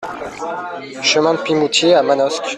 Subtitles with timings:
[1.03, 2.47] Chemin de Pimoutier à Manosque